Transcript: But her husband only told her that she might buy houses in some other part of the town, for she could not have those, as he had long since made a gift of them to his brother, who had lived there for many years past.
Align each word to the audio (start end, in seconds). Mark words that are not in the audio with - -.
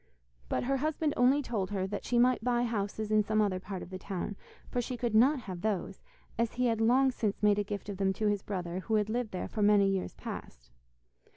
But 0.49 0.63
her 0.63 0.77
husband 0.77 1.13
only 1.15 1.43
told 1.43 1.69
her 1.69 1.85
that 1.85 2.05
she 2.05 2.17
might 2.17 2.43
buy 2.43 2.63
houses 2.63 3.11
in 3.11 3.21
some 3.21 3.39
other 3.39 3.59
part 3.59 3.83
of 3.83 3.91
the 3.91 3.99
town, 3.99 4.35
for 4.67 4.81
she 4.81 4.97
could 4.97 5.13
not 5.13 5.41
have 5.41 5.61
those, 5.61 6.01
as 6.39 6.53
he 6.53 6.65
had 6.65 6.81
long 6.81 7.11
since 7.11 7.43
made 7.43 7.59
a 7.59 7.63
gift 7.63 7.87
of 7.87 7.97
them 7.97 8.11
to 8.13 8.25
his 8.25 8.41
brother, 8.41 8.79
who 8.79 8.95
had 8.95 9.09
lived 9.11 9.29
there 9.29 9.47
for 9.47 9.61
many 9.61 9.87
years 9.87 10.15
past. 10.15 10.71